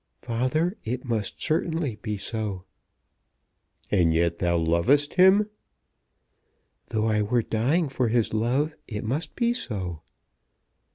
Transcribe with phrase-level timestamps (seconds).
[0.17, 2.63] "Father, it must certainly be so."
[3.91, 5.51] "And yet thou lovest him?"
[6.87, 10.01] "Though I were dying for his love it must be so."